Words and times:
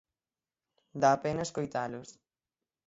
Dá 1.01 1.11
pena 1.23 1.41
escoitalos. 1.47 2.09